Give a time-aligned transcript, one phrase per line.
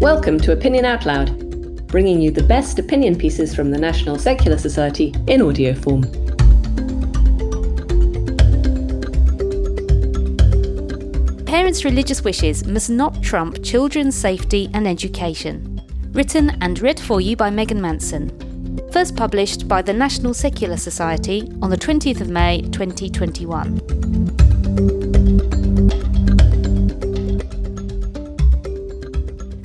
[0.00, 4.56] Welcome to Opinion Out Loud, bringing you the best opinion pieces from the National Secular
[4.56, 6.04] Society in audio form.
[11.44, 15.82] Parents' religious wishes must not trump children's safety and education.
[16.12, 18.30] Written and read for you by Megan Manson.
[18.92, 24.39] First published by the National Secular Society on the 20th of May 2021.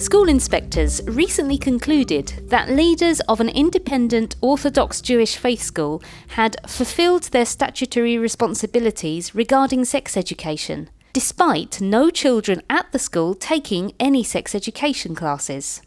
[0.05, 7.23] School inspectors recently concluded that leaders of an independent Orthodox Jewish faith school had fulfilled
[7.23, 14.53] their statutory responsibilities regarding sex education, despite no children at the school taking any sex
[14.53, 15.81] education classes.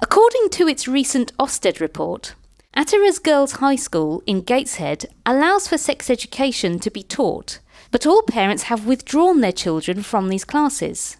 [0.00, 2.34] According to its recent Ofsted report,
[2.76, 7.60] Ateres Girls High School in Gateshead allows for sex education to be taught,
[7.92, 11.18] but all parents have withdrawn their children from these classes.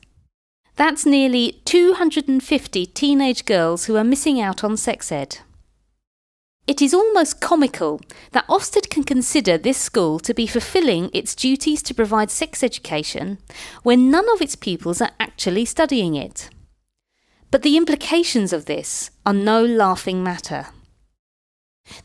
[0.77, 5.39] That's nearly 250 teenage girls who are missing out on sex ed.
[6.67, 11.83] It is almost comical that Ofsted can consider this school to be fulfilling its duties
[11.83, 13.39] to provide sex education
[13.83, 16.49] when none of its pupils are actually studying it.
[17.51, 20.69] But the implications of this are no laughing matter.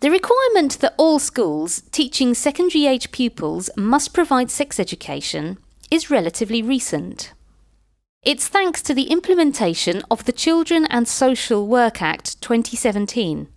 [0.02, 5.58] The requirement that all schools teaching secondary age pupils must provide sex education
[5.90, 7.32] is relatively recent.
[8.28, 13.48] It's thanks to the implementation of the Children and Social Work Act 2017,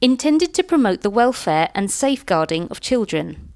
[0.00, 3.52] intended to promote the welfare and safeguarding of children.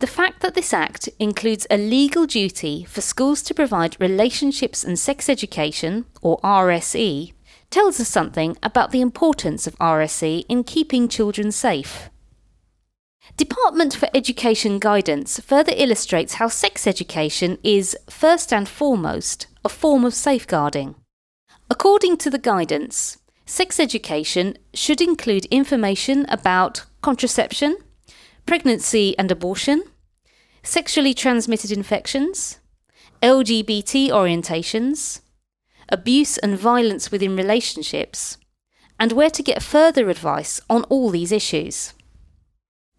[0.00, 4.98] The fact that this Act includes a legal duty for schools to provide relationships and
[4.98, 7.32] sex education, or RSE,
[7.70, 12.10] tells us something about the importance of RSE in keeping children safe.
[13.36, 20.04] Department for Education Guidance further illustrates how sex education is, first and foremost, a form
[20.04, 20.94] of safeguarding.
[21.68, 27.76] According to the guidance, sex education should include information about contraception,
[28.46, 29.82] pregnancy and abortion,
[30.62, 32.58] sexually transmitted infections,
[33.22, 35.20] LGBT orientations,
[35.88, 38.38] abuse and violence within relationships,
[38.98, 41.92] and where to get further advice on all these issues.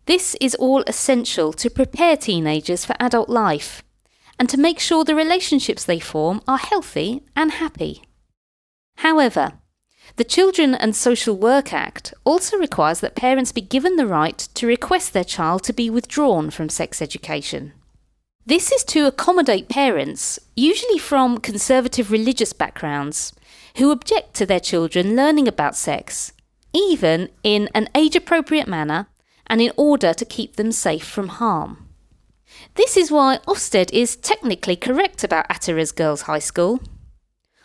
[0.06, 3.84] This is all essential to prepare teenagers for adult life
[4.42, 8.02] and to make sure the relationships they form are healthy and happy.
[8.96, 9.52] However,
[10.16, 14.66] the Children and Social Work Act also requires that parents be given the right to
[14.66, 17.74] request their child to be withdrawn from sex education.
[18.44, 23.34] This is to accommodate parents, usually from conservative religious backgrounds,
[23.78, 26.34] who object to their children learning about sex,
[26.74, 29.06] even in an age appropriate manner
[29.46, 31.91] and in order to keep them safe from harm.
[32.76, 36.80] This is why Ofsted is technically correct about Ateres Girls High School.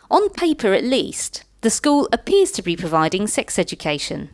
[0.09, 4.29] On paper, at least, the school appears to be providing sex education.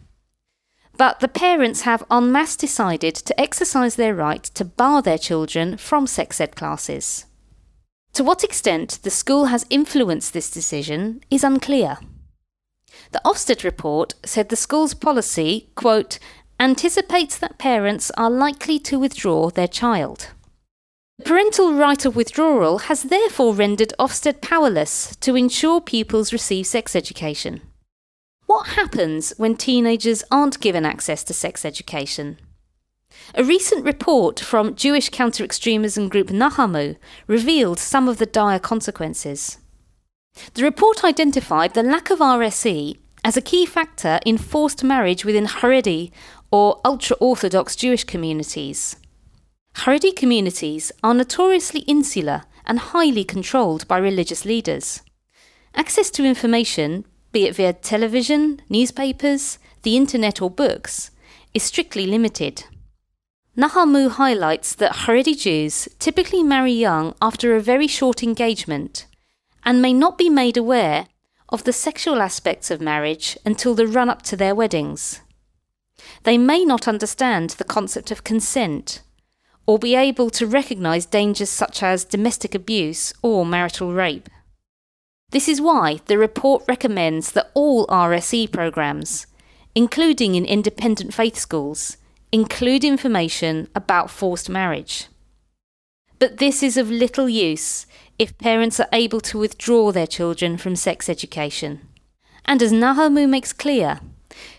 [0.98, 5.78] But the parents have en masse decided to exercise their right to bar their children
[5.78, 7.26] from sex ed classes.
[8.14, 11.98] To what extent the school has influenced this decision is unclear.
[13.12, 16.20] The Ofsted report said the school's policy, quote,
[16.60, 20.30] anticipates that parents are likely to withdraw their child.
[21.20, 26.96] The parental right of withdrawal has therefore rendered Ofsted powerless to ensure pupils receive sex
[26.96, 27.62] education.
[28.48, 32.40] What happens when teenagers aren't given access to sex education?
[33.36, 36.96] A recent report from Jewish counter extremism group Nahamu
[37.28, 39.60] revealed some of the dire consequences.
[40.56, 45.46] The report identified the lack of RSE as a key factor in forced marriage within
[45.46, 46.12] Haredi
[46.52, 48.96] or ultra Orthodox Jewish communities.
[49.76, 55.02] Haredi communities are notoriously insular and highly controlled by religious leaders.
[55.76, 61.12] Access to information, be it via television, newspapers, the internet, or books,
[61.54, 62.64] is strictly limited.
[63.58, 69.06] Nahamu highlights that Haredi Jews typically marry young after a very short engagement
[69.66, 71.08] and may not be made aware
[71.50, 75.22] of the sexual aspects of marriage until the run up to their weddings.
[76.24, 79.02] They may not understand the concept of consent
[79.66, 84.30] or be able to recognise dangers such as domestic abuse or marital rape.
[85.32, 89.26] This is why the report recommends that all RSE programmes,
[89.74, 91.98] including in independent faith schools,
[92.32, 95.08] include information about forced marriage.
[96.20, 97.86] But this is of little use
[98.20, 101.82] if parents are able to withdraw their children from sex education.
[102.46, 104.00] And as Nahamu makes clear,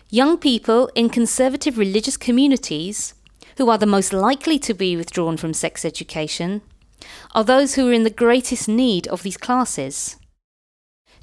[0.09, 3.13] young people in conservative religious communities,
[3.57, 6.61] who are the most likely to be withdrawn from sex education,
[7.33, 10.17] are those who are in the greatest need of these classes.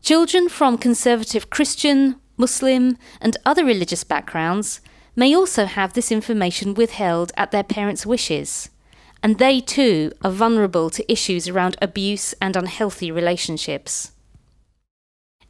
[0.00, 4.80] Children from conservative Christian, Muslim, and other religious backgrounds
[5.14, 8.70] may also have this information withheld at their parents' wishes,
[9.22, 14.12] and they too are vulnerable to issues around abuse and unhealthy relationships.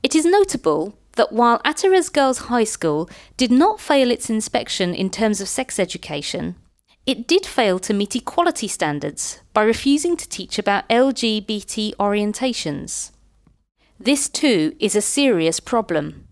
[0.02, 5.11] It is notable that while Ateres Girls High School did not fail its inspection in
[5.11, 6.56] terms of sex education,
[7.05, 13.11] it did fail to meet equality standards by refusing to teach about LGBT orientations.
[13.99, 16.29] This too is a serious problem.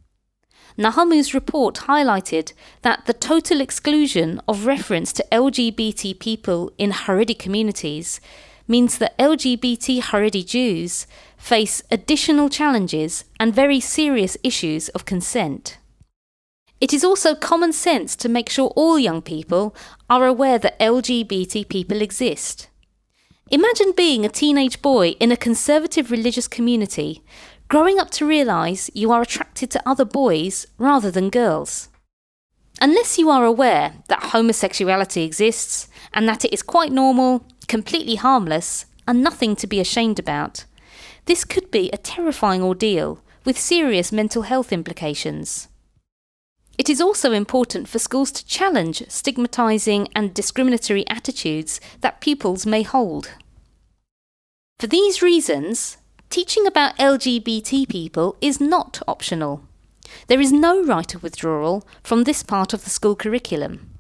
[0.79, 2.53] Nahamu's report highlighted
[2.83, 8.21] that the total exclusion of reference to LGBT people in Haredi communities
[8.69, 11.07] means that LGBT Haredi Jews
[11.37, 15.79] face additional challenges and very serious issues of consent.
[16.81, 19.77] It is also common sense to make sure all young people
[20.09, 22.69] are aware that LGBT people exist.
[23.51, 27.23] Imagine being a teenage boy in a conservative religious community,
[27.69, 31.89] growing up to realise you are attracted to other boys rather than girls.
[32.81, 38.87] Unless you are aware that homosexuality exists and that it is quite normal, completely harmless,
[39.07, 40.65] and nothing to be ashamed about,
[41.27, 45.69] this could be a terrifying ordeal with serious mental health implications.
[46.81, 52.85] It is also important for schools to challenge stigmatising and discriminatory attitudes that pupils may
[52.85, 53.33] hold.
[54.79, 55.99] For these reasons,
[56.31, 59.63] teaching about LGBT people is not optional.
[60.29, 63.91] There is no right of withdrawal from this part of the school curriculum.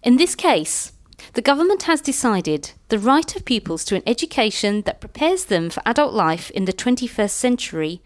[0.00, 0.92] In this case,
[1.32, 5.82] the government has decided the right of pupils to an education that prepares them for
[5.84, 8.00] adult life in the 21st century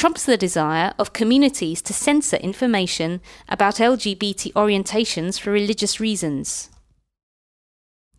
[0.00, 3.20] trumps the desire of communities to censor information
[3.50, 6.70] about LGBT orientations for religious reasons.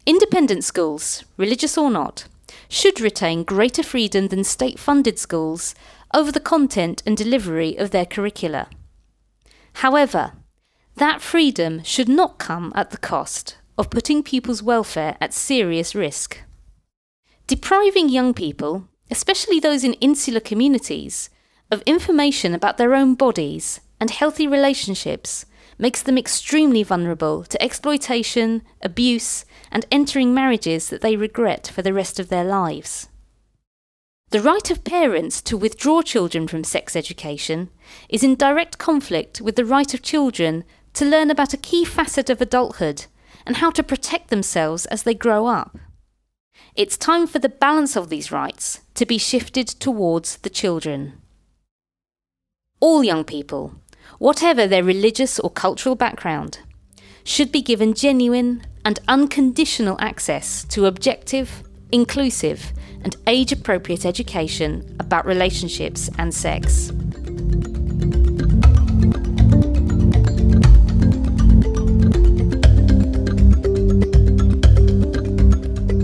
[0.05, 2.25] Independent schools, religious or not,
[2.69, 5.73] should retain greater freedom than state funded schools
[6.13, 8.67] over the content and delivery of their curricula.
[9.81, 10.33] However,
[10.97, 16.41] that freedom should not come at the cost of putting pupils' welfare at serious risk.
[17.47, 21.30] Depriving young people, especially those in insular communities,
[21.71, 25.45] of information about their own bodies and healthy relationships
[25.77, 31.94] makes them extremely vulnerable to exploitation, abuse, and entering marriages that they regret for the
[31.94, 33.07] rest of their lives.
[34.29, 37.69] The right of parents to withdraw children from sex education
[38.09, 40.63] is in direct conflict with the right of children
[40.94, 43.06] to learn about a key facet of adulthood
[43.45, 45.77] and how to protect themselves as they grow up.
[46.75, 51.20] It's time for the balance of these rights to be shifted towards the children.
[52.83, 53.75] All young people,
[54.17, 56.57] whatever their religious or cultural background,
[57.23, 61.61] should be given genuine and unconditional access to objective,
[61.91, 62.73] inclusive,
[63.03, 66.87] and age appropriate education about relationships and sex.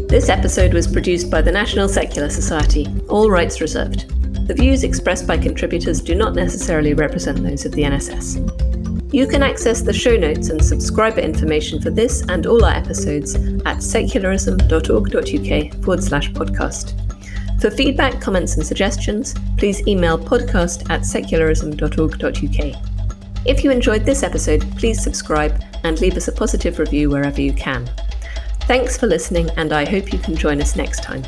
[0.09, 4.13] This episode was produced by the National Secular Society, all rights reserved.
[4.47, 9.13] The views expressed by contributors do not necessarily represent those of the NSS.
[9.13, 13.35] You can access the show notes and subscriber information for this and all our episodes
[13.35, 16.93] at secularism.org.uk forward slash podcast.
[17.59, 22.83] For feedback, comments, and suggestions, please email podcast at secularism.org.uk.
[23.45, 27.53] If you enjoyed this episode, please subscribe and leave us a positive review wherever you
[27.53, 27.89] can.
[28.61, 31.23] Thanks for listening, and I hope you can join us next time.